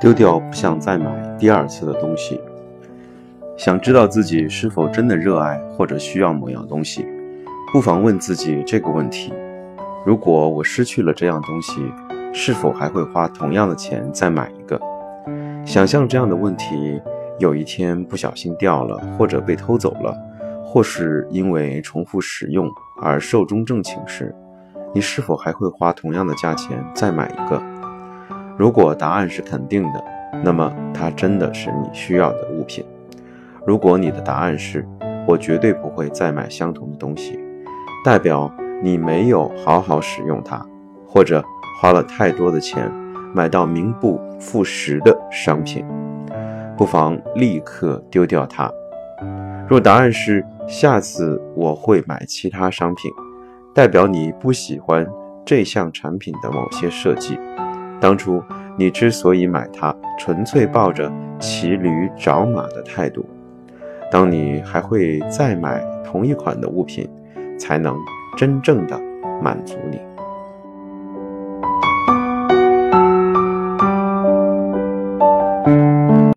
[0.00, 2.40] 丢掉不想再买第二次的东西。
[3.56, 7.04] 想知道自己是否真的热爱或者需要某样东西，
[7.72, 9.32] 不妨问自己这个问题：
[10.06, 11.80] 如果我失去了这样东西，
[12.32, 14.80] 是否还会花同样的钱再买一个？
[15.64, 17.00] 想象这样的问题，
[17.40, 20.16] 有一天不小心掉了，或者被偷走了，
[20.70, 24.34] 或是因为重复使用而寿终正寝时，
[24.94, 27.62] 你是否还会花同样的价钱再买一个？
[28.58, 30.04] 如果答案是肯定的，
[30.44, 32.84] 那么它真的是你需要的物品。
[33.66, 34.86] 如果你的答案是
[35.26, 37.40] “我绝对不会再买相同的东西”，
[38.04, 40.62] 代表你没有好好使用它，
[41.06, 41.42] 或者
[41.80, 42.92] 花了太多的钱
[43.34, 45.82] 买到名不副实的商品，
[46.76, 48.70] 不妨立刻丢掉它。
[49.68, 53.10] 若答案是下次我会买其他商品
[53.74, 55.06] 代表你不喜欢
[55.44, 57.38] 这项产品的某些设计。
[58.00, 58.42] 当初
[58.78, 63.24] 你之所以买它纯粹抱着骑驴找马的态度。
[64.10, 67.06] 当你还会再买同一款的物品
[67.58, 67.94] 才能
[68.38, 68.98] 真正的
[69.42, 70.00] 满足你。